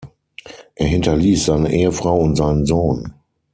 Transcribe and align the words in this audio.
Er 0.73 0.87
hinterließ 0.87 1.45
seine 1.45 1.71
Ehefrau 1.71 2.17
und 2.21 2.35
seinen 2.35 2.65
Sohn. 2.65 3.13